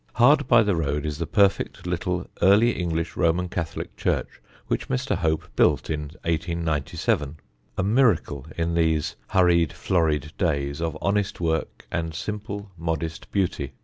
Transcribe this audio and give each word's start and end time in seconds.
Hard 0.13 0.47
by 0.47 0.63
the 0.63 0.75
road 0.75 1.05
is 1.05 1.19
the 1.19 1.27
perfect 1.27 1.85
little 1.85 2.27
Early 2.41 2.71
English 2.71 3.15
Roman 3.15 3.47
Catholic 3.49 3.95
church 3.95 4.41
which 4.65 4.87
Mr. 4.89 5.15
Hope 5.15 5.47
built 5.55 5.91
in 5.91 6.05
1897, 6.25 7.37
a 7.77 7.83
miracle, 7.83 8.47
in 8.57 8.73
these 8.73 9.15
hurried 9.27 9.71
florid 9.71 10.31
days, 10.39 10.81
of 10.81 10.97
honest 11.03 11.39
work 11.39 11.85
and 11.91 12.15
simple 12.15 12.71
modest 12.79 13.31
beauty. 13.31 13.73